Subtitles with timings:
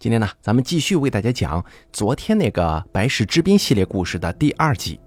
[0.00, 5.00] 今天呢，咱们继续为大家讲昨天那个白氏之滨系列故事的第二集。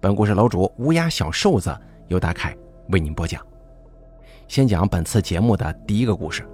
[0.00, 1.76] 本故事楼主乌鸦小瘦子
[2.06, 2.56] 由大凯
[2.90, 3.44] 为您播讲。
[4.46, 6.48] 先讲本次节目的第一个故事。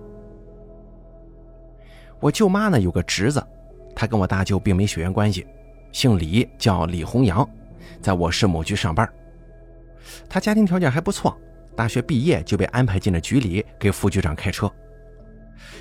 [2.21, 3.47] 我舅妈呢有个侄子，
[3.95, 5.47] 他跟我大舅并没血缘关系，
[5.93, 7.47] 姓李，叫李洪阳，
[8.01, 9.07] 在我市某局上班。
[10.27, 11.39] 他家庭条件还不错，
[11.77, 14.73] 大学毕业就被安排进了局里给副局长开车。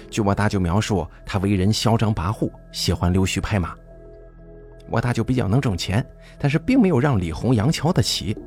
[0.09, 3.75] 据我大舅描述，他为人嚣张跋扈，喜欢溜须拍马。
[4.89, 6.05] 我大舅比较能挣钱，
[6.37, 8.37] 但是并没有让李洪阳瞧得起，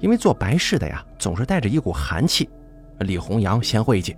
[0.00, 2.48] 因为做白事的呀，总是带着一股寒气。
[3.00, 4.16] 李洪阳嫌晦气，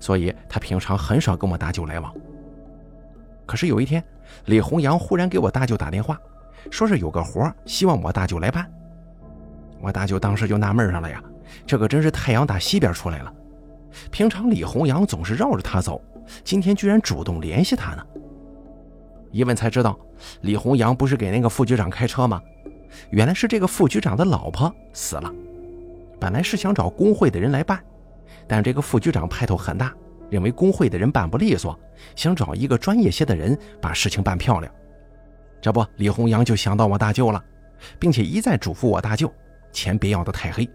[0.00, 2.12] 所以他平常很少跟我大舅来往。
[3.46, 4.02] 可是有一天，
[4.46, 6.18] 李洪阳忽然给我大舅打电话，
[6.70, 8.68] 说是有个活希望我大舅来办。
[9.80, 11.22] 我大舅当时就纳闷上了呀，
[11.66, 13.32] 这可真是太阳打西边出来了。
[14.10, 16.00] 平常李洪阳总是绕着他走，
[16.44, 18.06] 今天居然主动联系他呢。
[19.30, 19.98] 一问才知道，
[20.42, 22.40] 李洪阳不是给那个副局长开车吗？
[23.10, 25.32] 原来是这个副局长的老婆死了。
[26.20, 27.82] 本来是想找工会的人来办，
[28.46, 29.92] 但这个副局长派头很大，
[30.28, 31.78] 认为工会的人办不利索，
[32.14, 34.72] 想找一个专业些的人把事情办漂亮。
[35.60, 37.42] 这不，李洪阳就想到我大舅了，
[37.98, 39.32] 并且一再嘱咐我大舅，
[39.72, 40.68] 钱别要的太黑。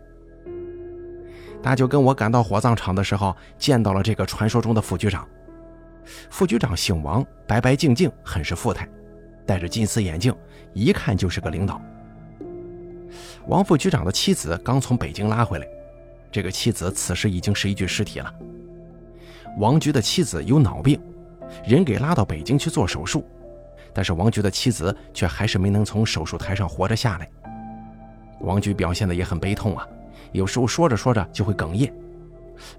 [1.61, 5.27] 大舅跟我赶到火葬场的时候，见到了这个传说中的副局长。
[6.29, 8.87] 副局长姓王，白白净净，很是富态，
[9.45, 10.33] 戴着金丝眼镜，
[10.73, 11.81] 一看就是个领导。
[13.47, 15.67] 王副局长的妻子刚从北京拉回来，
[16.31, 18.33] 这个妻子此时已经是一具尸体了。
[19.57, 21.01] 王局的妻子有脑病，
[21.65, 23.25] 人给拉到北京去做手术，
[23.93, 27.27] 但是王局的妻子却还是没能从手术台上活着下来。
[28.41, 29.85] 王局表现的也很悲痛啊。
[30.31, 31.91] 有时候说着说着就会哽咽，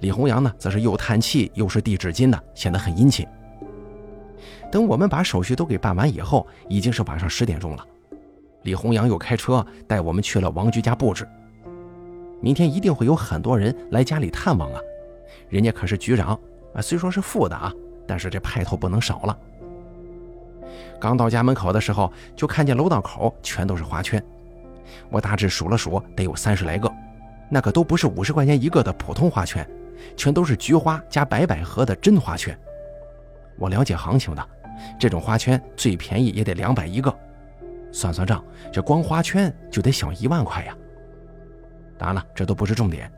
[0.01, 3.27] 李洪阳呢，则是又叹气又是递纸巾的，显得很殷勤。
[4.71, 7.85] 等我们把手续都给办完以后，已经是晚上十点钟了。
[8.63, 11.27] 李洪阳又开车带我们去了王局家布置。
[12.41, 14.81] 明天一定会有很多人来家里探望啊，
[15.49, 16.39] 人家可是局长
[16.75, 17.73] 啊，虽说是副的啊，
[18.07, 19.39] 但是这派头不能少了。
[21.01, 24.23] 刚到家门口的时候，就看见楼道口全都是花圈，
[25.11, 26.93] 我大致数了数，得有三十来个。
[27.49, 29.67] 那可都不是五十块钱一个的普通花圈，
[30.17, 32.57] 全都是菊花加白百合的真花圈。
[33.57, 34.49] 我了解行情的，
[34.99, 37.13] 这种花圈最便宜也得两百一个，
[37.91, 40.77] 算算账，这光花圈就得小一万块呀。
[41.97, 43.11] 当然了，这都不是重点。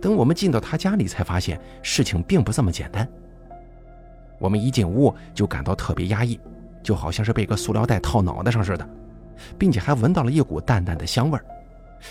[0.00, 3.08] 等我们进到他家里，才发现事情并不这么简单。
[4.38, 6.38] 我们一进屋就感到特别压抑，
[6.82, 8.88] 就好像是被个塑料袋套脑袋上似的，
[9.58, 11.44] 并且还闻到了一股淡淡的香味儿。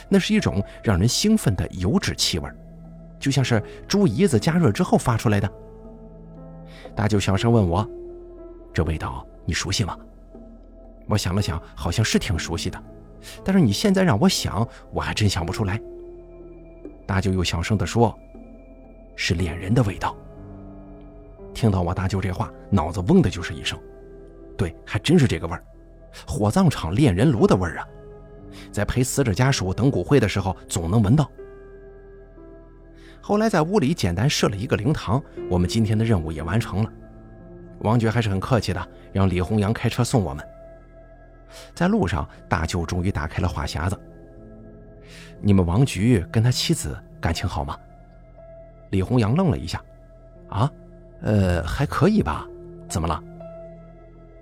[0.10, 2.50] 那是一种让人兴奋的油脂气味，
[3.20, 5.52] 就像是猪胰子加热之后发出来的。
[6.96, 7.88] 大舅小声问我
[8.74, 9.98] ：“这味道你熟悉吗？”
[11.08, 12.82] 我想了想，好像是挺熟悉的，
[13.44, 15.80] 但是你现在让我想，我还真想不出来。
[17.06, 18.18] 大舅又小声地说
[19.16, 20.16] ：“是恋人的味道。”
[21.54, 23.78] 听到我大舅这话，脑子嗡的就是一声。
[24.58, 25.64] 对，还真是这个味儿，
[26.26, 27.88] 火葬场炼人炉的味儿啊！
[28.72, 31.30] 在陪死者家属等骨灰的时候，总能闻到。
[33.22, 36.92] 后来在屋里简单设了一个灵堂，我们今天的任务也完成了。
[37.80, 40.46] 王局还是很客气的，让李洪阳开车送我们。
[41.76, 44.00] 在路上，大舅终于打开了话匣子
[45.42, 47.78] ：“你们王局跟他妻子感情好吗？”
[48.90, 49.82] 李洪阳愣了一下
[50.50, 50.72] ：“啊，
[51.22, 52.48] 呃，还可以吧？
[52.90, 53.22] 怎么了？”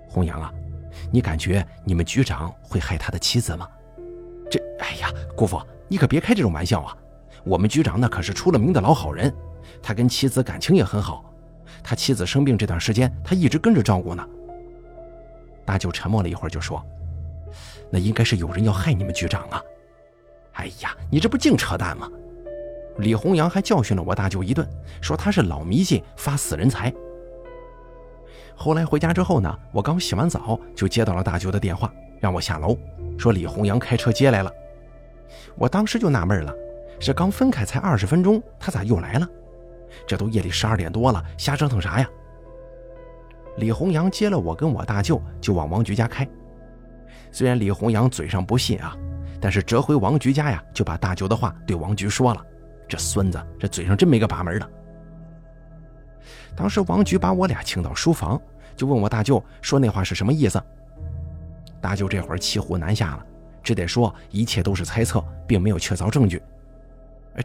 [0.08, 0.52] 洪阳啊，
[1.12, 3.68] 你感觉你们局长会害他的妻子吗？
[5.00, 6.96] 呀，姑父，你可别开这种玩笑啊！
[7.44, 9.34] 我们局长那可是出了名的老好人，
[9.82, 11.24] 他跟妻子感情也很好。
[11.82, 14.26] 他妻子生病这段时间，他一直跟着照顾呢。
[15.64, 16.84] 大舅沉默了一会儿，就说
[17.90, 19.62] ：“那应该是有人要害你们局长啊！”
[20.54, 22.08] 哎呀，你这不净扯淡吗？
[22.98, 24.68] 李洪阳还教训了我大舅一顿，
[25.00, 26.92] 说他是老迷信，发死人财。
[28.54, 31.90] 后来回家之后呢，我刚洗完澡就接到了大舅的电话，
[32.20, 32.76] 让我下楼。
[33.16, 34.52] 说李洪阳开车接来了，
[35.56, 36.54] 我当时就纳闷了，
[36.98, 39.28] 这刚分开才二十分钟，他咋又来了？
[40.06, 42.08] 这都夜里十二点多了，瞎折腾啥呀？
[43.56, 46.26] 李洪阳接了我跟我大舅，就往王局家开。
[47.32, 48.96] 虽然李洪阳嘴上不信啊，
[49.40, 52.44] 但是折回王局家呀，就把大舅的话对王局说了。
[52.88, 54.70] 这孙子这嘴上真没个把门的。
[56.56, 58.40] 当时王局把我俩请到书房，
[58.76, 60.62] 就问我大舅说那话是什么意思。
[61.80, 63.26] 大舅这会儿骑虎难下了，
[63.62, 66.42] 只得说一切都是猜测，并没有确凿证据。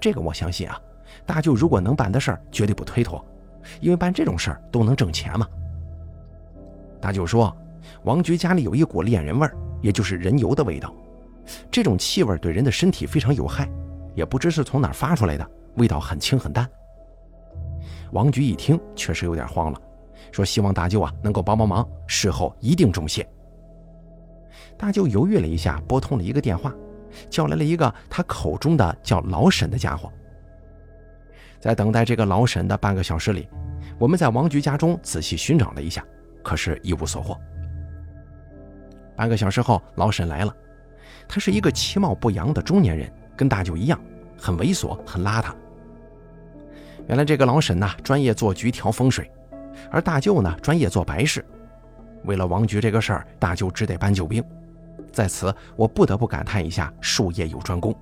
[0.01, 0.79] 这个我相信啊，
[1.25, 3.23] 大舅如果能办的事儿，绝对不推脱，
[3.79, 5.47] 因为办这种事儿都能挣钱嘛。
[6.99, 7.55] 大舅说，
[8.03, 10.93] 王局家里有一股恋人味儿，也就是人油的味道。
[11.69, 13.69] 这种气味对人的身体非常有害，
[14.15, 16.67] 也不知是从哪儿发出来的，味道很轻很淡。
[18.11, 19.79] 王局一听，确实有点慌了，
[20.31, 23.27] 说希望大舅啊能够帮帮忙，事后一定重谢。
[24.77, 26.73] 大舅犹豫了一下，拨通了一个电话，
[27.29, 30.11] 叫来了一个他口中的叫老沈的家伙。
[31.59, 33.47] 在等待这个老沈的半个小时里，
[33.97, 36.05] 我们在王局家中仔细寻找了一下，
[36.43, 37.39] 可是一无所获。
[39.15, 40.53] 半个小时后，老沈来了，
[41.27, 43.99] 他是一个其貌不扬的中年人，跟大舅一样，
[44.37, 45.53] 很猥琐，很邋遢。
[47.07, 49.31] 原来这个老沈呐，专业做局调风水，
[49.89, 51.43] 而大舅呢，专业做白事。
[52.25, 54.43] 为了王局这个事儿，大舅只得搬救兵。
[55.15, 57.95] 在此，我不得不感叹一下：术业有专攻。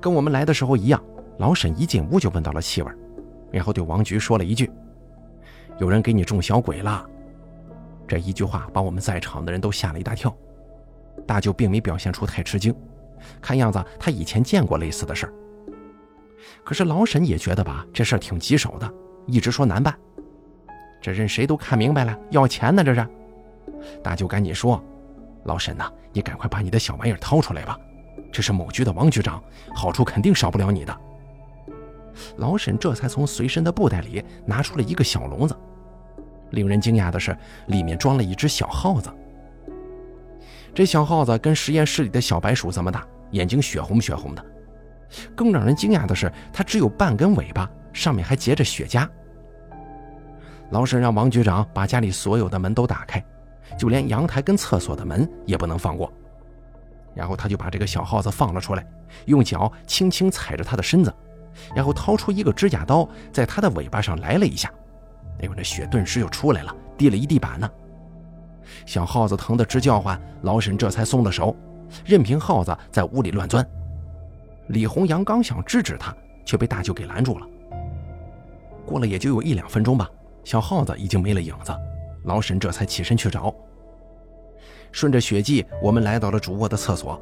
[0.00, 1.02] 跟我们来的时候一样，
[1.38, 2.92] 老沈一进屋就闻到了气味，
[3.50, 4.70] 然后对王局说了一句
[5.78, 7.04] ：“有人给你种小鬼了。”
[8.06, 10.32] 这一句话把我们在场的人都吓了一大跳。
[11.26, 12.72] 大舅并没表现出太吃惊，
[13.40, 15.34] 看样子他以前见过类似的事儿。
[16.62, 18.88] 可是老沈也觉得吧，这事儿挺棘手的，
[19.26, 19.92] 一直说难办。
[21.00, 23.04] 这人谁都看明白了，要钱呢，这是。
[24.02, 24.82] 大舅赶紧说
[25.44, 27.78] ：“老沈呐，你赶快把你的小玩意儿掏出来吧，
[28.32, 29.42] 这是某局的王局长，
[29.74, 30.96] 好处肯定少不了你的。”
[32.36, 35.56] 老沈这才从随身的布袋里拿出了一个小笼子，
[36.50, 37.36] 令人惊讶的是，
[37.66, 39.12] 里面装了一只小耗子。
[40.72, 44.44] 这小耗子跟实验室里的小白鼠这么大，眼睛血红血红的。
[45.34, 49.08] 更让人惊讶的是，它只有半根尾巴，上面还结着雪茄。
[50.70, 53.24] 老沈让王局长把家里所有的门都打开，
[53.78, 56.12] 就连阳台跟厕所的门也不能放过。
[57.14, 58.84] 然后他就把这个小耗子放了出来，
[59.26, 61.14] 用脚轻轻踩着它的身子，
[61.74, 64.68] 然后掏出一个指甲刀，在它的尾巴上来了一下。
[65.40, 67.70] 哎呦，那血顿时就出来了，滴了一地板呢。
[68.84, 71.54] 小耗子疼得直叫唤，老沈这才松了手，
[72.04, 73.64] 任凭耗子在屋里乱钻。
[74.68, 76.12] 李红阳刚想制止他，
[76.44, 77.46] 却被大舅给拦住了。
[78.84, 80.10] 过了也就有一两分钟吧。
[80.42, 81.72] 小耗子已经没了影子，
[82.24, 83.54] 老沈这才起身去找。
[84.92, 87.20] 顺着血迹，我们来到了主卧的厕所。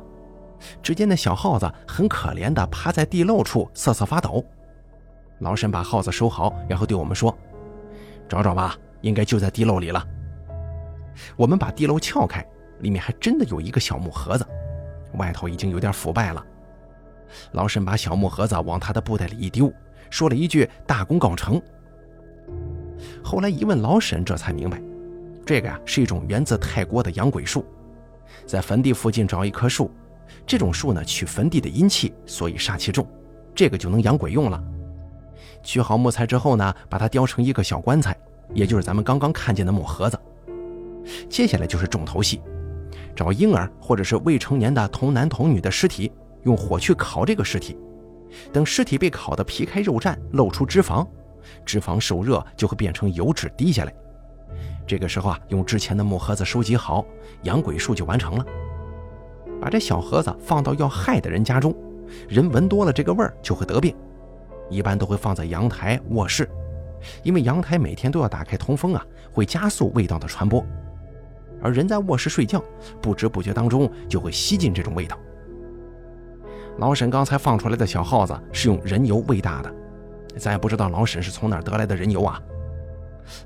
[0.81, 4.45] 只见那小耗子很可怜地趴在地漏处瑟瑟发抖。
[5.41, 7.37] 老沈把耗子收好，然后对我们说
[8.29, 10.07] ：“找找吧，应该就在地漏里了。”
[11.37, 12.47] 我们把地漏撬开，
[12.79, 14.47] 里面还真的有一个小木盒子，
[15.15, 16.47] 外头已经有点腐败了。
[17.53, 19.73] 老沈把小木盒子往他的布袋里一丢，
[20.11, 21.61] 说了一句：“大功告成。”
[23.25, 24.81] 后来一问老沈，这才明白，
[25.45, 27.65] 这个呀是一种源自泰国的养鬼树，
[28.47, 29.91] 在坟地附近找一棵树，
[30.47, 33.07] 这种树呢取坟地的阴气，所以煞气重，
[33.55, 34.63] 这个就能养鬼用了。
[35.63, 38.17] 取好木材之后呢，把它雕成一个小棺材，
[38.55, 40.19] 也就是咱们刚刚看见的木盒子。
[41.29, 42.41] 接下来就是重头戏，
[43.15, 46.13] 找婴儿或者是未成年的童男童女的尸体，
[46.45, 47.77] 用火去烤这个尸体，
[48.53, 51.07] 等尸体被烤得皮开肉绽，露出脂肪。
[51.67, 53.93] 脂肪受热就会变成油脂滴下来，
[54.93, 57.03] 这个时候啊，用之前的木盒子收集好，
[57.45, 58.45] 养鬼术就完成了。
[59.59, 61.75] 把这小盒子放到要害的人家中，
[62.29, 63.97] 人闻多了这个味儿就会得病。
[64.69, 66.47] 一般都会放在阳台、卧室，
[67.23, 69.03] 因为阳台每天都要打开通风啊，
[69.33, 70.63] 会加速味道的传播。
[71.63, 72.63] 而人在卧室睡觉，
[73.01, 75.19] 不知不觉当中就会吸进这种味道。
[76.77, 79.75] 老沈刚才放出来的小耗子是用人油喂大的。
[80.37, 82.39] 咱也不知道老沈是从哪儿得来的人油啊！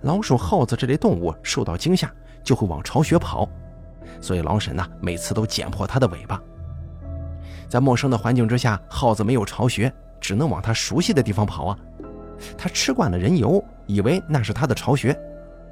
[0.02, 3.49] 老鼠、耗子这类动物受到惊吓就会往巢穴跑，
[4.21, 6.40] 所以老沈呢每次都剪破它的尾巴。
[7.68, 11.78] 在陌生的环境之下，耗子没有巢穴，只能往它熟悉的地方跑啊。
[12.56, 15.18] 它吃惯了人油，以为那是它的巢穴，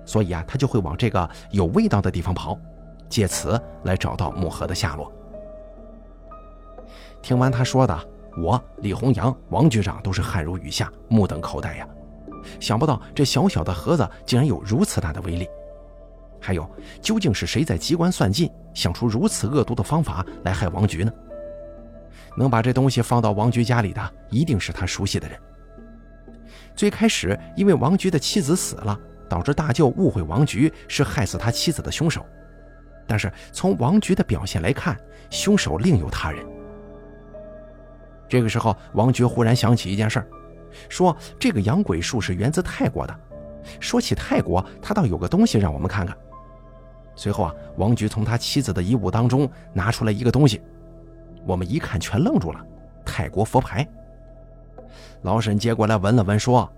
[0.04, 2.58] 所以啊，它就会往这个有味道的地方跑，
[3.08, 5.12] 借此来找到木盒的下落。
[7.22, 7.98] 听完他说的。
[8.36, 11.86] 我李洪阳、王局长都是汗如雨下，目瞪口呆呀！
[12.60, 15.48] 想不到这小小的盒子竟然有如此大的威力。
[16.40, 16.68] 还有，
[17.00, 21.12] 究竟是谁在机关算尽，想出如此恶毒的方法来害王局呢？
[22.36, 25.38] 能把这东西放到王局家里的，一定是他熟悉的人。
[26.74, 28.98] 最开始，因为王局的妻子死了，
[29.28, 32.26] 导致大舅误会王局是害死他妻子的凶手。
[33.06, 34.98] 但是从王局的表现来看，
[35.30, 36.44] 凶手另有他人。
[38.28, 40.26] 这个时候，王局忽然想起一件事儿，
[40.88, 43.20] 说：“这个养鬼术是源自泰国的。”
[43.80, 46.16] 说起泰国，他倒有个东西让我们看看。
[47.16, 50.60] 随后啊，王局从他妻子的遗物当中拿出来一个东西，
[51.46, 52.60] 我们一看全愣住了：
[53.04, 53.86] 泰国佛牌。
[55.22, 56.70] 老沈接过来闻了闻，说：“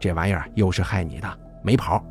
[0.00, 2.02] 这玩意儿又是害你的，没跑。”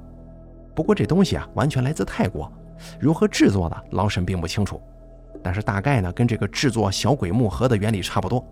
[0.75, 2.51] 不过这东西啊，完全来自泰国，
[3.00, 4.81] 如何制作的，老沈并不清楚。
[5.43, 8.45] 但是大概呢，跟这个制作小鬼木盒的原理差不多。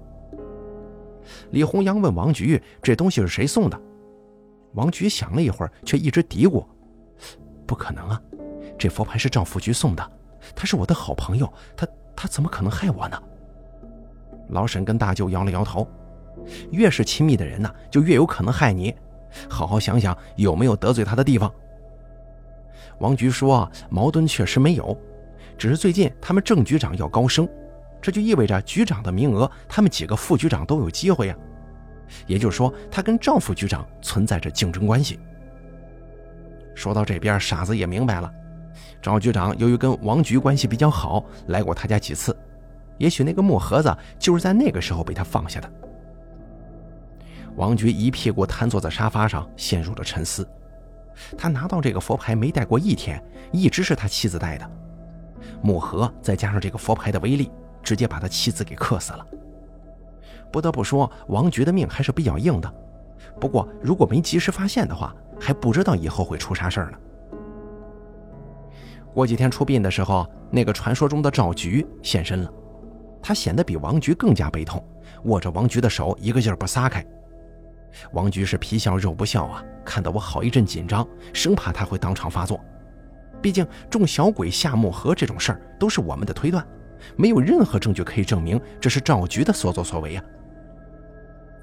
[1.51, 3.79] 李洪阳问王菊：“这东西是谁送的？”
[4.75, 6.65] 王菊想了一会儿，却一直嘀咕
[7.65, 8.21] ：“不可能啊，
[8.77, 10.11] 这佛牌是赵副局送的，
[10.55, 13.21] 他是我的好朋友，他他怎么可能害我呢？”
[14.49, 15.87] 老沈跟大舅摇了摇头
[16.71, 18.95] ：“越是亲密的人呢，就越有可能害你。
[19.47, 21.51] 好好想想，有没有得罪他的地方。”
[22.99, 24.97] 王菊说：“矛盾确实没有。”
[25.57, 27.47] 只是最近他们郑局长要高升，
[28.01, 31.35] 这就意味着局长的名额，他们几个副局长都有机会呀。
[32.25, 35.19] 也就是说，他跟赵副局长存在着竞争关系。
[36.73, 38.31] 说到这边，傻子也明白了，
[39.01, 42.35] 赵局长由于跟王局关系比较好，来过他家几次，
[42.97, 45.71] 也许那个木盒子就是在那个时候被他放下的。
[47.57, 50.47] 王局一屁股瘫坐在沙发上，陷入了沉思。
[51.37, 54.71] 他拿到这个佛牌没戴过一天，一直是他妻子戴的。
[55.61, 57.51] 木盒再加上这个佛牌的威力，
[57.83, 59.25] 直接把他妻子给克死了。
[60.51, 62.73] 不得不说，王菊的命还是比较硬的。
[63.39, 66.97] 不过，如果没及时发现的话，还不知道以后会出啥事儿呢。
[69.13, 72.51] 过几天出殡的时候，那个传说中的赵局现身了，
[73.21, 74.83] 他显得比王局更加悲痛，
[75.23, 77.05] 握着王局的手一个劲儿不撒开。
[78.11, 82.59] 王局是皮笑肉不笑啊，看得我好一阵紧张，生怕他会当场发作。
[83.41, 86.65] 毕竟种小鬼下木盒这种事儿都是我们的推断，
[87.15, 90.23] 没有任何证据可以证明这是赵局的所作所为呀。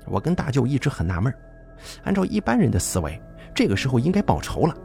[0.06, 1.32] 我跟大舅一直很纳闷，
[2.04, 3.20] 按照一般人的思维，
[3.54, 4.76] 这个时候应该报仇了，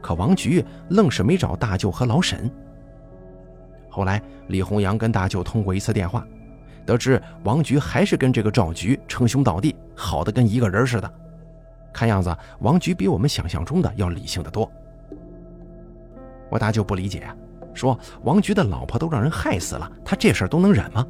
[0.00, 2.50] 可王局愣是没找大舅和老沈。
[3.88, 6.26] 后来李洪阳跟大舅通过一次电话，
[6.86, 11.12] 得知王局还是跟这个赵局称兄道弟，好的跟一个人似的。
[11.92, 14.70] 看样子王局比我们想象中的要理性的多。
[16.48, 17.36] 我大舅不理解啊，
[17.78, 21.06] 说王局的老婆都让人害死了，他这事儿都能忍吗？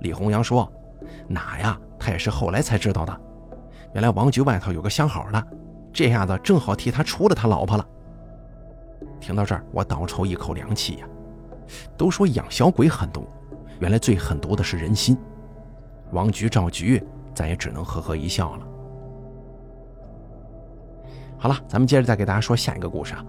[0.00, 0.70] 李洪阳说
[1.28, 3.20] ：“哪呀，他也是后来才知道的。
[3.92, 5.46] 原来王局外头有个相好的，
[5.92, 7.86] 这下子正好替他除了他老婆了。”
[9.20, 11.06] 听到这儿，我倒抽一口凉气呀。
[11.96, 13.28] 都说养小鬼狠毒，
[13.80, 15.18] 原来最狠毒的是人心。
[16.12, 17.02] 王局、赵局，
[17.34, 18.66] 咱也只能呵呵一笑了。
[21.36, 23.24] 好了，咱们接着再给大家说下一个故事啊。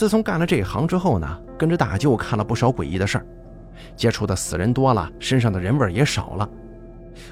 [0.00, 3.26] 自从干了这一行之后呢，跟着大舅看了不少诡异的事儿，
[3.94, 6.48] 接触的死人多了，身上的人味也少了。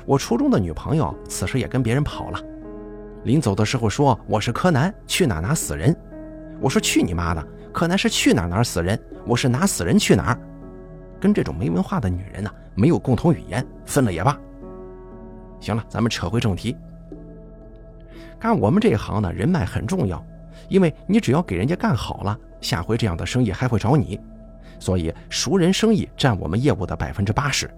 [0.05, 2.39] 我初中的女朋友此时也跟别人跑了，
[3.25, 5.97] 临走的时候说我是柯南，去哪拿死人。
[6.61, 10.39] 我说去你妈的，柯南是去哪哪死人，我是拿死人去哪儿。
[11.19, 14.39] 跟这种没文化的女人呢，没有共同语言，分了也罢。
[15.59, 16.77] 行了，咱们扯回正题。
[18.39, 20.23] 干我们这一行呢，人脉很重要，
[20.69, 22.39] 因为你只要给人家干好了。
[22.61, 24.21] 下回这样的生意还会找你，
[24.79, 27.71] 所以熟人生意占我们业务的百分之八十。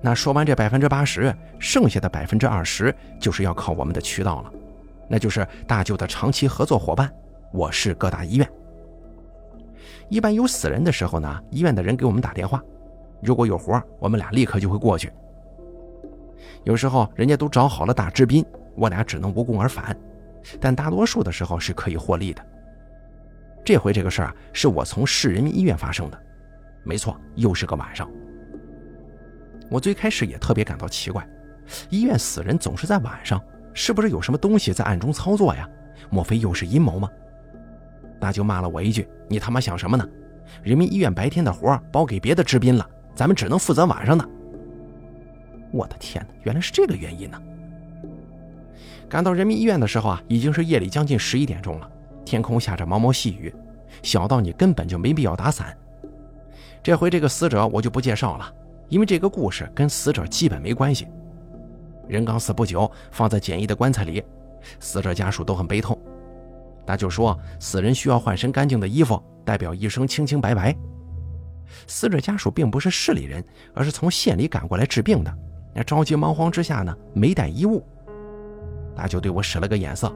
[0.00, 4.52] 那说完这百分之八十，剩下的百分之二十就是要靠我们的渠道了，
[5.08, 7.12] 那就是大舅的长期合作伙伴，
[7.52, 8.50] 我市各大医院。
[10.08, 12.62] 一般有死人的时候呢，医院的人给我们打电话，
[13.20, 15.12] 如果有活，我们俩立刻就会过去。
[16.64, 19.94] 有时候人家都找好了大支宾，我俩只能无功而返，
[20.58, 22.42] 但大多数的时候是可以获利的。
[23.70, 26.20] 这回这个事儿啊，是我从市人民医院发生的，
[26.82, 28.10] 没错，又是个晚上。
[29.70, 31.24] 我最开始也特别感到奇怪，
[31.88, 33.40] 医院死人总是在晚上，
[33.72, 35.68] 是不是有什么东西在暗中操作呀？
[36.10, 37.08] 莫非又是阴谋吗？
[38.18, 40.04] 大舅骂了我一句：“你他妈想什么呢？
[40.64, 42.84] 人民医院白天的活包给别的治宾了，
[43.14, 44.28] 咱们只能负责晚上的。”
[45.70, 47.40] 我的天哪，原来是这个原因呢！
[49.08, 51.88] 赶到人民医院的时候啊，已经是夜里将近十一点钟了。
[52.30, 53.52] 天空下着毛毛细雨，
[54.04, 55.76] 小到你根本就没必要打伞。
[56.80, 58.54] 这回这个死者我就不介绍了，
[58.88, 61.08] 因为这个故事跟死者基本没关系。
[62.06, 64.22] 人刚死不久，放在简易的棺材里，
[64.78, 65.98] 死者家属都很悲痛。
[66.86, 70.72] 那就说死人需要换身干净的衣服，代表一生清清白白。
[71.88, 73.44] 死者家属并不是市里人，
[73.74, 75.38] 而是从县里赶过来治病的。
[75.74, 77.84] 那着急忙慌之下呢，没带衣物，
[78.94, 80.14] 那就对我使了个眼色。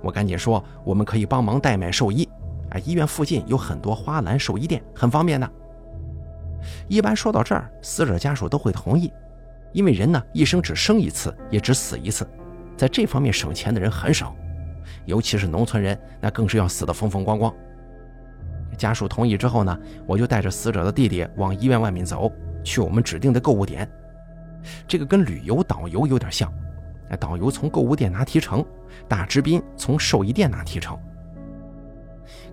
[0.00, 2.28] 我赶紧说，我们可以帮忙代买寿衣，
[2.70, 5.50] 啊，医院附近有很多花篮寿衣店，很方便的。
[6.88, 9.12] 一般说到这儿，死者家属都会同意，
[9.72, 12.26] 因为人呢一生只生一次，也只死一次，
[12.76, 14.34] 在这方面省钱的人很少，
[15.04, 17.52] 尤其是农村人，那更是要死得风风光光。
[18.78, 22.32] 家属同意之后呢，我就带着死者的弟弟往医院外面走，
[22.64, 23.88] 去我们指定的购物点。
[24.86, 26.50] 这个跟旅游导游有点像。
[27.16, 28.64] 导游从购物店拿提成，
[29.08, 30.98] 大支宾从寿衣店拿提成，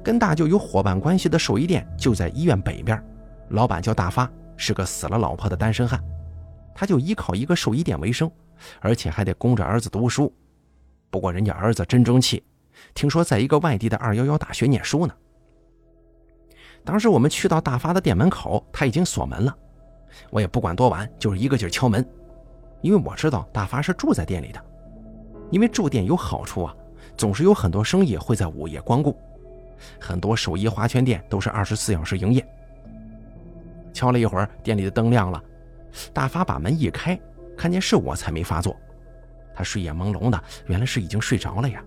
[0.04, 3.02] 跟大舅有伙伴关系的寿衣店就在医院北边，
[3.50, 6.04] 老板叫大发，是个死了老婆的单身汉，
[6.74, 8.30] 他就依靠一个寿衣店为生，
[8.80, 10.34] 而且还得供着儿子读书。
[11.10, 12.44] 不过人家儿子真争气，
[12.94, 15.14] 听说在一个外地的二幺幺大学念书呢。
[16.86, 19.56] 当时我们去到大发的店门口，他已经锁门了，
[20.30, 22.08] 我也不管多晚，就是一个劲敲门，
[22.82, 24.64] 因为我知道大发是住在店里的，
[25.52, 26.76] 因为住店有好处啊，
[27.18, 29.18] 总是有很多生意会在午夜光顾。
[30.00, 32.46] 很多手艺花圈店都是二十四小时营业。
[33.94, 35.42] 敲了一会儿，店里的灯亮了，
[36.14, 37.20] 大发把门一开，
[37.58, 38.76] 看见是我才没发作。
[39.54, 41.84] 他睡眼朦胧的，原来是已经睡着了呀。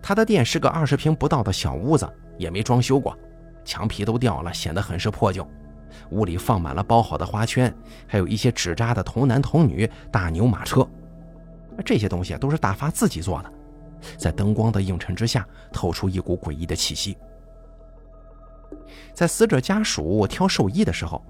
[0.00, 3.16] 他的店是个二十平不到的小屋子，也没装修过，
[3.64, 5.44] 墙皮都掉了，显得很是破旧。
[6.10, 7.72] 屋里放满了包好的花圈，
[8.06, 10.86] 还有一些纸扎的童男童女、大牛马车，
[11.84, 13.52] 这些东西都是大发自己做的。
[14.16, 17.16] 在灯光的映衬之下，透出一股诡异的气息。
[19.12, 21.20] 在死者家属挑寿衣的时候，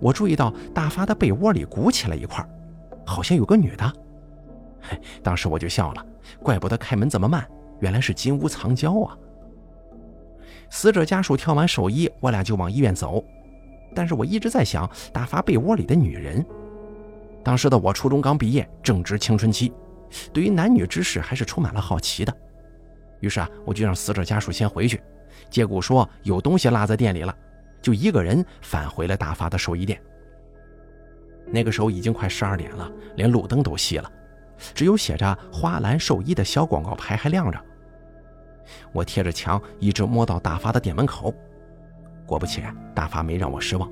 [0.00, 2.44] 我注意到大发的被窝里鼓起来一块，
[3.06, 3.92] 好像有个女的。
[4.80, 6.06] 嘿， 当时我就笑了，
[6.42, 7.48] 怪不得开门这么慢，
[7.80, 9.16] 原来是金屋藏娇啊！
[10.70, 13.24] 死者家属挑完寿衣，我俩就往医院走。
[13.94, 16.44] 但是我一直在想，大发被窝里的女人。
[17.44, 19.72] 当时的我初中刚毕业，正值青春期。
[20.32, 22.34] 对于男女之事还是充满了好奇的，
[23.20, 25.00] 于是啊，我就让死者家属先回去。
[25.50, 27.34] 接古说有东西落在店里了，
[27.82, 30.00] 就一个人返回了大发的寿衣店。
[31.50, 34.10] 那个时候已经快十二点了，连路灯都熄了，
[34.74, 37.58] 只有写着“花篮寿衣”的小广告牌还亮着。
[38.92, 41.34] 我贴着墙一直摸到大发的店门口，
[42.28, 43.90] 果不其然，大发没让我失望。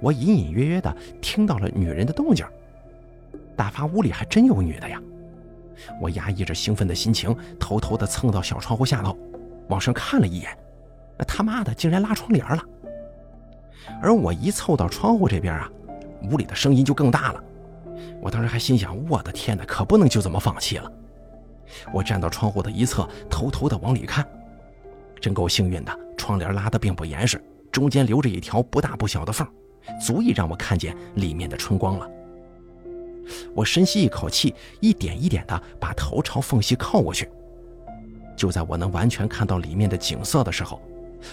[0.00, 2.44] 我隐隐约约的听到了女人的动静，
[3.56, 5.00] 大发屋里还真有女的呀！
[6.00, 9.16] 我压抑着兴奋的心情，偷偷的蹭到小窗户下头，
[9.68, 10.50] 往上看了一眼，
[11.26, 12.62] 他妈的竟然拉窗帘了。
[14.02, 15.70] 而我一凑到窗户这边啊，
[16.30, 17.44] 屋里的声音就更大了。
[18.20, 20.92] 我当时还心想：我的天哪，可不能就这么放弃了。
[21.94, 24.26] 我站到窗户的一侧，偷偷的往里看，
[25.20, 29.46] 真够幸运的，窗帘拉得并不严实，中间留着一条不大不小的缝，
[30.00, 32.10] 足以让我看见里面的春光了。
[33.54, 37.30] 我深吸一口气，一点一点地把头朝缝隙靠过去。
[38.36, 40.80] 就在我能完全看到里面的景色的时候，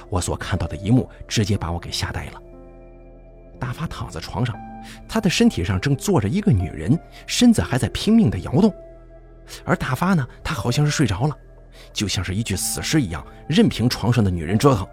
[0.09, 2.41] 我所看到的一幕直接把我给吓呆了。
[3.59, 4.55] 大发躺在床上，
[5.07, 8.71] 他的身体上正坐着一个女人，身子还在拼命地摇动。
[9.65, 11.35] 而大发呢，他好像是睡着了，
[11.93, 14.87] 就像是一具死尸一样，任凭床上的女人折腾。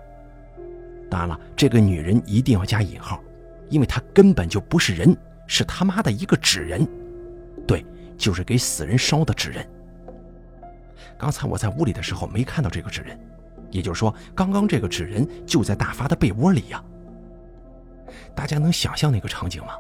[1.10, 3.22] 当然了，这个女人一定要加引号，
[3.70, 5.16] 因为她根本就不是人。
[5.46, 6.88] 是他妈的一个纸人，
[7.66, 7.84] 对，
[8.16, 9.62] 就是给死人烧的纸人。
[11.18, 13.20] 刚才我在屋里的时候没看到这个纸人，
[13.70, 16.82] 也就是说，刚刚这个纸人就在大发的被窝里呀。
[18.34, 19.74] 大家能想象那个场景吗？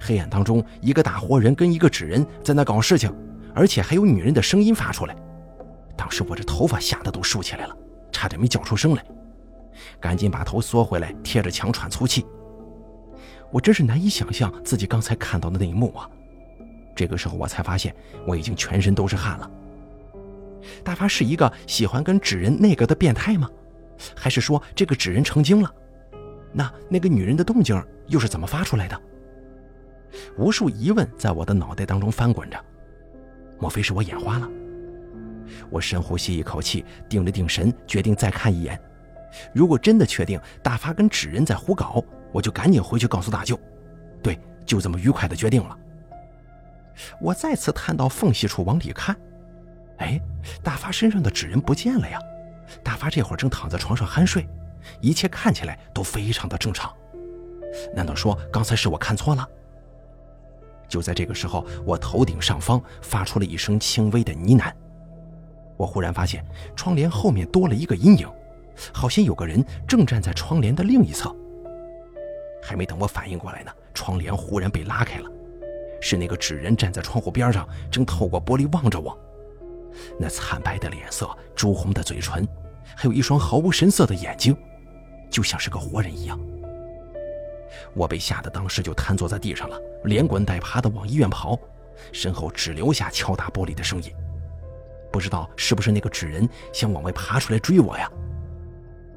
[0.00, 3.14] 黑暗当中，一个大活人跟一个纸人在那搞事情，
[3.54, 5.14] 而且还有女人的声音发出来。
[5.94, 7.76] 当时我这头发吓得都竖起来了，
[8.10, 9.04] 差点没叫出声来，
[10.00, 12.24] 赶紧把头缩回来，贴着墙喘粗气。
[13.52, 16.10] 我真是难以想象自己刚才看到的那一幕啊！
[16.94, 17.94] 这个时候我才发现
[18.26, 19.50] 我已经全身都是汗了。
[20.82, 23.48] 大发是一个喜欢跟纸人那个的变态吗？
[24.14, 25.72] 还是说这个纸人成精了？
[26.52, 29.00] 那那个女人的动静又是怎么发出来的？
[30.36, 32.58] 无数疑问在我的脑袋当中翻滚着。
[33.58, 34.48] 莫非是我眼花了？
[35.70, 38.80] 我深呼吸一口气，定了定神，决定再看一眼。
[39.54, 43.58] 如果真的确定大发跟纸人在胡搞，我就赶紧回去告诉大舅。
[44.22, 45.76] 对，就这么愉快的决定了。
[47.20, 49.14] 我再次探到缝隙处往里看，
[49.98, 50.20] 哎，
[50.62, 52.18] 大发身上的纸人不见了呀！
[52.82, 54.48] 大发这会儿正躺在床上酣睡，
[55.00, 56.92] 一切看起来都非常的正常。
[57.94, 59.46] 难道说刚才是我看错了？
[60.88, 64.72] 就在这个时候，我头顶上方发出了一声轻微的呢喃。
[65.76, 66.44] 我忽然发现
[66.74, 68.28] 窗帘后面多了一个阴影。
[68.92, 71.34] 好像有个人正站在窗帘的另一侧。
[72.62, 75.30] 还没等我反应过来呢，窗帘忽然被拉开了，
[76.00, 79.16] 是那个纸人站在窗户边上，正透过玻璃望着我。
[80.18, 82.46] 那惨白的脸色、朱红的嘴唇，
[82.96, 84.56] 还有一双毫无神色的眼睛，
[85.30, 86.38] 就像是个活人一样。
[87.94, 91.58] 我被吓得当时就瘫坐在地上了，连滚带爬的往医院跑，
[92.12, 94.12] 身后只留下敲打玻璃的声音。
[95.12, 98.10] 不知道是不是那个纸人想往外爬出来追我呀？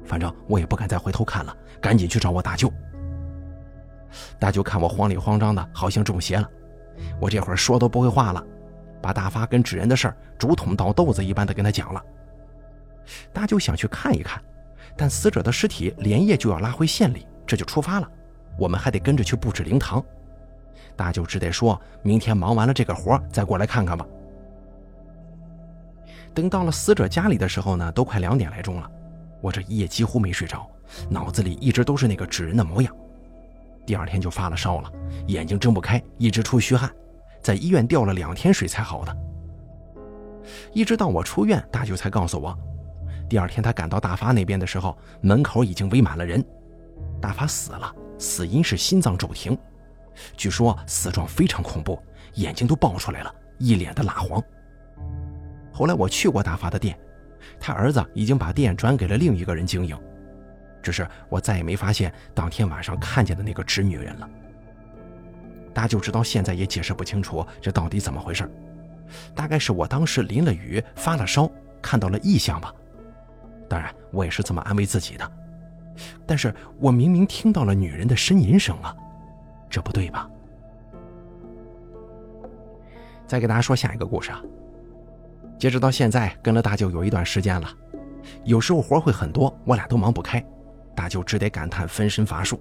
[0.04, 2.72] 反正我也不敢再回头看了，赶紧去找我大舅。
[4.38, 6.48] 大舅看我慌里慌张的，好像中邪了。
[7.20, 8.44] 我这会儿说都不会话了，
[9.00, 12.02] 把大发跟纸人的事儿竹筒倒豆子一般的跟他讲了。
[13.32, 14.42] 大舅想去看一看，
[14.96, 18.08] 但死者的尸体连夜就要拉回县里，这就出发了，
[18.58, 20.04] 我们还得跟着去布置灵堂。
[20.96, 24.04] 大舅只得说明天忙完了这个活再过来看看吧。
[26.34, 28.90] 等到了死者家里的时候呢，都快两点来钟了，
[29.40, 30.68] 我这一夜几乎没睡着，
[31.08, 32.94] 脑子里一直都是那个纸人的模样。
[33.86, 34.92] 第二天就发了烧了，
[35.26, 36.90] 眼睛睁不开，一直出虚汗，
[37.42, 39.16] 在医院吊了两天水才好的。
[40.72, 42.56] 一直到我出院，大舅才告诉我，
[43.28, 46.44] 第二天他赶到大发那边的时候，门口已经围满了人。
[47.20, 49.56] 大发死了，死因是心脏骤停，
[50.36, 51.98] 据说死状非常恐怖，
[52.34, 54.42] 眼睛都爆出来了，一脸的蜡黄。
[55.72, 56.98] 后来我去过大发的店，
[57.60, 59.96] 他儿子已经把店转给了另一个人经营。
[60.82, 64.28] 只是我再也没发现当天晚上看见的那个纸女人了。
[65.74, 68.50] 大舅直到现在也解释不清楚这到底怎么回事，
[69.34, 71.48] 大概是我当时淋了雨发了烧，
[71.82, 72.74] 看到了异象吧。
[73.68, 75.32] 当然，我也是这么安慰自己的。
[76.26, 78.96] 但是我明明听到了女人的呻吟声啊，
[79.68, 80.28] 这不对吧？
[83.26, 84.42] 再给大家说下一个故事啊。
[85.60, 87.68] 截止到现在，跟了大舅有一段时间了，
[88.44, 90.42] 有时候活会很多，我俩都忙不开。
[90.96, 92.58] 大舅只得感叹分身乏术，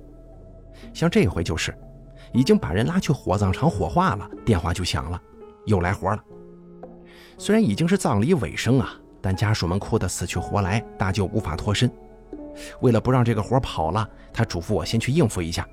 [0.93, 1.73] 像这回就是，
[2.33, 5.21] 已经把人拉去火葬场火化了，电话就响了，
[5.65, 6.21] 又来活了。
[7.38, 11.89] 虽然已经是葬礼尾声啊，但家属们哭得死去活来，大舅无法脱身。
[12.81, 15.65] 为了不让这个活跑了，他嘱咐我先去应付一下。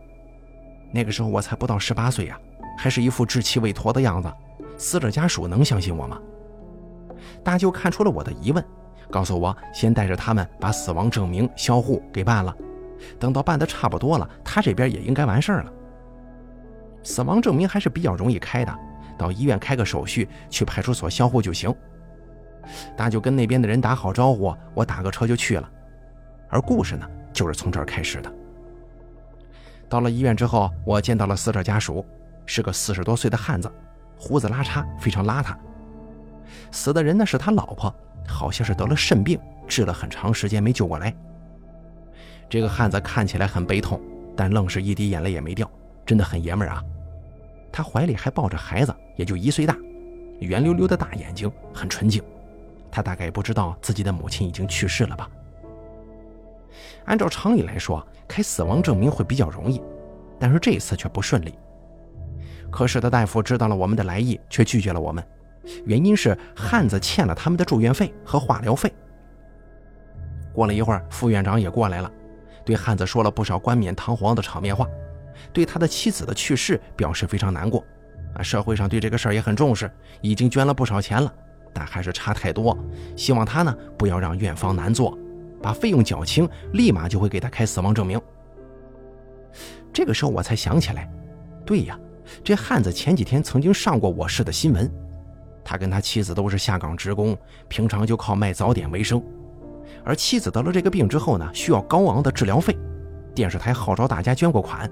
[0.92, 2.38] 那个时候我才不到十八岁呀，
[2.78, 4.32] 还是一副稚气未脱的样子，
[4.78, 6.20] 死者家属能相信我吗？
[7.44, 8.64] 大舅看出了我的疑问。
[9.10, 12.54] 告诉我，先带着他们把死亡证明、销户给办了。
[13.18, 15.72] 等到办的差不多了，他这边也应该完事儿了。
[17.04, 18.78] 死亡证明还是比较容易开的，
[19.16, 21.72] 到医院开个手续，去派出所销户就行。
[22.96, 25.70] 大舅跟那边的人打好招呼，我打个车就去了。
[26.48, 28.32] 而故事呢，就是从这儿开始的。
[29.88, 32.04] 到了医院之后，我见到了死者家属，
[32.44, 33.70] 是个四十多岁的汉子，
[34.18, 35.54] 胡子拉碴，非常邋遢。
[36.70, 37.94] 死的人呢，是他老婆。
[38.28, 41.14] 好像是得了肾病，治了很长时间没救过来。
[42.50, 44.00] 这个汉子看起来很悲痛，
[44.36, 45.70] 但愣是一滴眼泪也没掉，
[46.04, 46.82] 真的很爷们儿啊。
[47.70, 49.76] 他怀里还抱着孩子，也就一岁大，
[50.40, 52.20] 圆溜溜的大眼睛，很纯净。
[52.90, 55.30] 他大概不知道自己的母亲已经去世了吧？
[57.04, 59.80] 按照常理来说，开死亡证明会比较容易，
[60.40, 61.54] 但是这次却不顺利。
[62.72, 65.24] 科室的大夫知道了我们的来意，却拒绝了我们。
[65.84, 68.92] 原因是汉子欠了他们的住院费和化疗费。
[70.52, 72.10] 过了一会儿，副院长也过来了，
[72.64, 74.88] 对汉子说了不少冠冕堂皇的场面话，
[75.52, 77.84] 对他的妻子的去世表示非常难过。
[78.34, 81.32] 啊，社会上对这个事儿也很重视，已经捐了不少钱了，
[81.74, 82.76] 但还是差太多。
[83.16, 85.16] 希望他呢不要让院方难做，
[85.62, 88.20] 把费用缴清，立马就会给他开死亡证明。
[89.92, 91.10] 这个时候我才想起来，
[91.64, 91.98] 对呀，
[92.44, 94.90] 这汉子前几天曾经上过我市的新闻。
[95.68, 99.20] 他跟他妻子都是下岗职工，平常就靠卖早点为生。
[100.04, 102.78] 而妻子得了这个病之后呢，需要高昂的治疗费，
[103.34, 104.88] 电视台号召大家捐过款。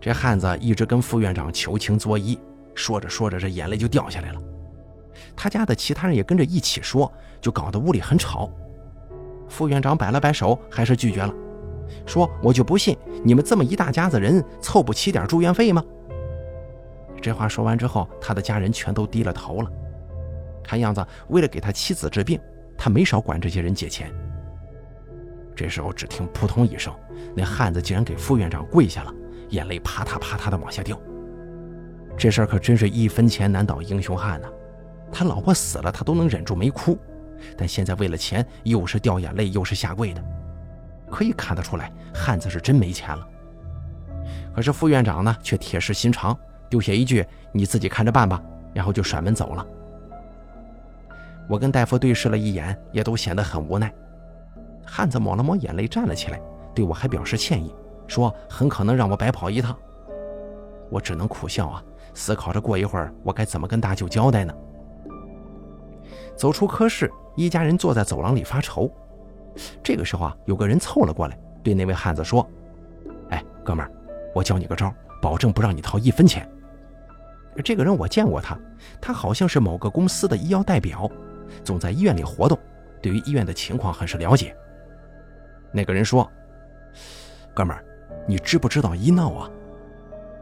[0.00, 2.38] 这汉子一直跟副院长求情作揖，
[2.74, 4.40] 说着说着，这眼泪就掉下来了。
[5.36, 8.50] 他家的其他人也跟着一起说，就搞得屋里很吵。
[9.46, 11.34] 副院长摆了摆手，还是拒绝了，
[12.06, 15.84] 说：“我就不信你们这么一大家子人凑不齐点住院费吗？”
[17.22, 19.70] 这话说完之后，他的家人全都低了头了。
[20.64, 22.38] 看样子，为了给他妻子治病，
[22.76, 24.12] 他没少管这些人借钱。
[25.54, 26.92] 这时候，只听扑通一声，
[27.34, 29.14] 那汉子竟然给副院长跪下了，
[29.50, 31.00] 眼泪啪嗒啪嗒的往下掉。
[32.16, 34.48] 这事儿可真是一分钱难倒英雄汉呐！
[35.12, 36.98] 他老婆死了，他都能忍住没哭，
[37.56, 40.24] 但现在为了钱，又是掉眼泪，又是下跪的，
[41.10, 43.28] 可以看得出来，汉子是真没钱了。
[44.54, 46.36] 可是副院长呢，却铁石心肠。
[46.72, 49.66] 丢下一句“你自己看着办吧”，然后就甩门走了。
[51.46, 53.92] 我跟大夫对视了一眼，也都显得很无奈。
[54.86, 56.40] 汉子抹了抹眼泪，站了起来，
[56.74, 57.74] 对我还表示歉意，
[58.06, 59.76] 说很可能让我白跑一趟。
[60.88, 64.54] 我只能苦笑啊，思考着过一会儿我该怎么跟大舅交代呢。
[66.34, 68.90] 走出科室，一家人坐在走廊里发愁。
[69.82, 72.48] 这个时候啊，有个人凑了过来，对那位汉子说
[73.28, 73.92] ：“哎，哥们儿，
[74.34, 76.48] 我教你个招，保证不让你掏一分钱。”
[77.64, 78.58] 这个人我见过他，
[79.00, 81.10] 他好像是某个公司的医药代表，
[81.62, 82.58] 总在医院里活动，
[83.02, 84.56] 对于医院的情况很是了解。
[85.70, 86.30] 那个人说
[87.54, 87.84] ：“哥们儿，
[88.26, 89.50] 你知不知道医闹啊？”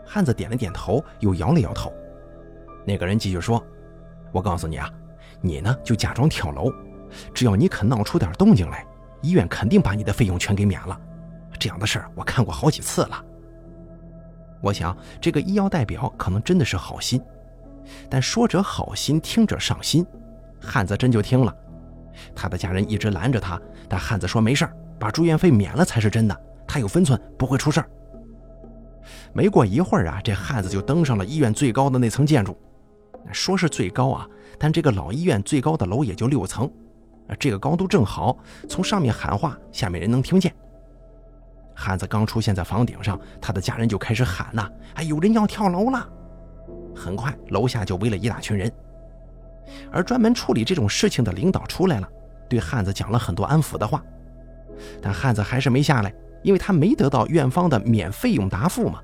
[0.06, 1.92] 汉子点了点头，又摇了摇头。
[2.84, 3.64] 那个人继续说
[4.32, 4.90] ：“我告诉你啊，
[5.40, 6.72] 你呢就假装跳楼，
[7.34, 8.84] 只要你肯闹出点动静来，
[9.20, 10.98] 医院肯定把你的费用全给免了。
[11.58, 13.24] 这样的事儿我看过好几次了。
[14.60, 17.20] 我想这个医药代表可能真的是好心，
[18.08, 20.06] 但说者好心，听者上心。
[20.60, 21.54] 汉子真就听了，
[22.34, 27.90] 他的家人一直拦着他，但汉子说没事儿，把住院费免了才是真的，他有分寸，不会出事儿。
[29.32, 32.56] 没过一会儿啊，这汉子就登上了医院最高的那层建筑。
[33.32, 36.70] 说是最高啊，但这个老医院最高的楼也就六层，
[37.38, 38.36] 这个高度正好，
[38.68, 40.54] 从上面喊话，下面人能听见。
[41.74, 46.08] 汉子刚出现在房顶上，他的家人就开始喊呐：“哎，有人要跳楼了！”
[46.94, 48.70] 很快，楼下就围了一大群人，
[49.90, 52.08] 而专门处理这种事情的领导出来了，
[52.48, 54.02] 对汉子讲了很多安抚的话，
[55.00, 59.00] 但汉子还是没下来，因为他没得到院方的免费用答复嘛。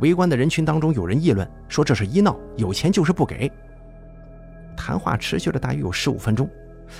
[0.00, 3.50] 围观的人群当中，有人议论说这是医闹，有钱就是不给。
[4.76, 6.48] 谈话持续了大约有十五分钟，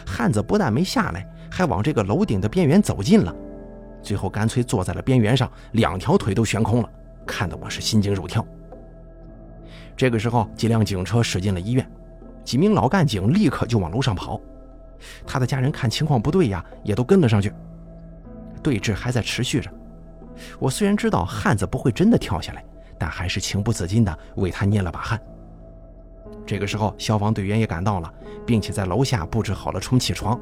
[0.07, 3.35] 汉子不但没下来，还往这个楼顶的边缘走近了，
[4.03, 6.91] 最后干脆坐在了边缘上，两条腿都悬空了，
[7.27, 8.45] 看得我是心惊肉跳。
[9.97, 11.91] 这个时候，几辆警车驶进了医院，
[12.45, 14.41] 几名老干警立刻就往楼上跑。
[15.27, 17.53] 他的家人看情况不对呀，也都跟了上去。
[18.63, 19.71] 对峙还在持续着。
[20.59, 22.65] 我虽然知道汉子不会真的跳下来，
[22.97, 25.21] 但还是情不自禁地为他捏了把汗。
[26.47, 28.13] 这个时候，消防队员也赶到了，
[28.47, 30.41] 并且在楼下布置好了充气床。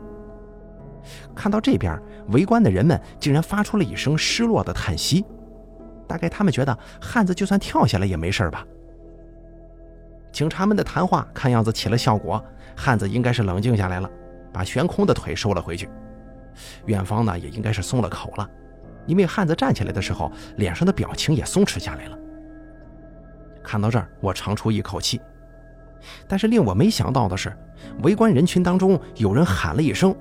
[1.34, 5.24] 看到这边，围观的人们竟然发出了一声失落的叹息，
[6.06, 8.64] 大概他们觉得汉子就算跳下来也没事吧。
[10.32, 12.42] 警察们的谈话看样子起了效果，
[12.76, 14.10] 汉子应该是冷静下来了，
[14.52, 15.88] 把悬空的腿收了回去。
[16.86, 18.48] 院方呢，也应该是松了口了。
[19.06, 22.18] 因为汉子站起来的时候，脸上的表情也松弛下来了。
[23.62, 25.20] 看到这儿，我长出一口气。
[26.28, 27.56] 但是令我没想到的是，
[28.02, 30.14] 围观人群当中有人喊了一声：“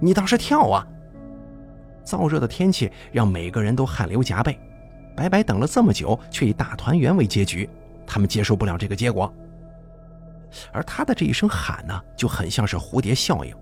[0.00, 0.86] 你倒是跳啊！”
[2.04, 4.58] 燥热的天气让每个人都汗流浃背，
[5.14, 7.68] 白白等了这么久，却以大团圆为结局，
[8.06, 9.32] 他们接受不了这个结果。
[10.72, 13.54] 而他的这一声喊呢，就很像是蝴蝶效应，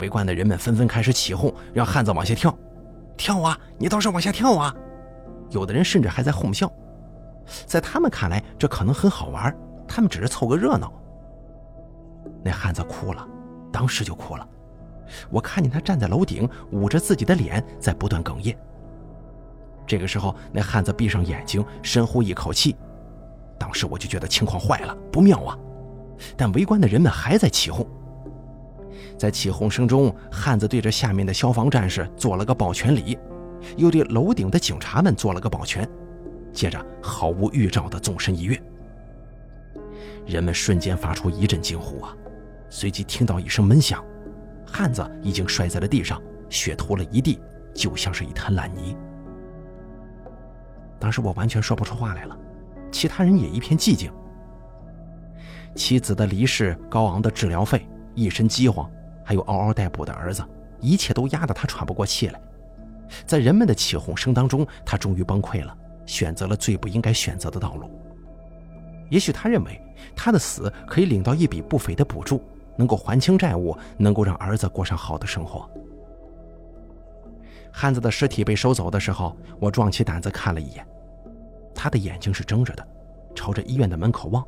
[0.00, 2.54] 围观的人们纷纷开始起哄，让汉子往下跳。
[3.16, 3.58] 跳啊！
[3.78, 4.74] 你倒是往下跳啊！
[5.50, 6.70] 有的人甚至还在哄笑，
[7.66, 10.92] 在他们看来，这可能很好玩，他们只是凑个热闹。
[12.42, 13.26] 那汉子哭了，
[13.70, 14.46] 当时就哭了。
[15.30, 18.56] 我看见他站在楼顶，捂着自己的脸，在不断哽咽。
[19.86, 22.74] 这个时候，那汉子闭上眼睛，深呼一口气。
[23.58, 25.58] 当时我就觉得情况坏了，不妙啊！
[26.36, 27.86] 但围观的人们还在起哄。
[29.18, 33.18] 在起哄声中，汉子对着下面的消防战士做了个抱拳礼，
[33.76, 35.88] 又对楼顶的警察们做了个抱拳，
[36.52, 38.60] 接着毫无预兆的纵身一跃。
[40.26, 42.16] 人们瞬间发出一阵惊呼啊！
[42.70, 44.02] 随即听到一声闷响，
[44.72, 47.38] 汉子已经摔在了地上，血涂了一地，
[47.74, 48.96] 就像是一滩烂泥。
[50.98, 52.34] 当时我完全说不出话来了，
[52.90, 54.10] 其他人也一片寂静。
[55.74, 57.86] 妻子的离世，高昂的治疗费。
[58.14, 58.90] 一身饥荒，
[59.24, 60.42] 还有嗷嗷待哺的儿子，
[60.80, 62.40] 一切都压得他喘不过气来。
[63.26, 67.90] 在人们的起哄声当中，他终于崩溃了，选择了最不应该选择的道路。
[69.10, 69.80] 也许他认为
[70.14, 72.42] 他的死可以领到一笔不菲的补助，
[72.76, 75.68] 能够还清债务，能够让儿子过上好的生活。
[77.72, 80.86] 汉子的尸体被收走的时候，我壮起胆子看了一眼，
[81.74, 82.86] 他的眼睛是睁着的，
[83.34, 84.46] 朝着医院的门口望。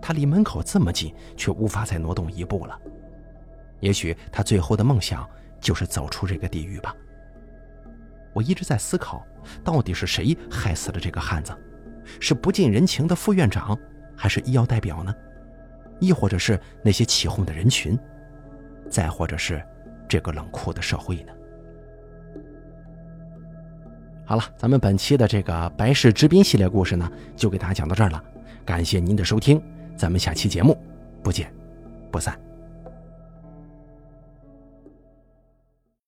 [0.00, 2.78] 他离门口这么近，却无法再挪动一步了。
[3.80, 5.28] 也许他最后的梦想
[5.60, 6.94] 就是走出这个地狱吧。
[8.32, 9.24] 我一直在思考，
[9.62, 11.52] 到底是谁害死了这个汉子？
[12.18, 13.78] 是不近人情的副院长，
[14.16, 15.14] 还是医药代表呢？
[16.02, 17.96] 亦或者是那些起哄的人群？
[18.90, 19.62] 再或者是
[20.08, 21.32] 这个冷酷的社会呢？
[24.24, 28.22] 好了，咱们本期的这个白氏之滨系列故事呢，就给大家讲到这儿了。
[28.64, 29.62] 感谢您的收听。
[29.96, 30.76] 咱们下期节目
[31.22, 31.52] 不见
[32.10, 32.51] 不散。